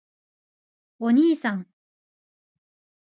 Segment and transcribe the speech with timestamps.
[0.97, 1.67] おにいさん！！！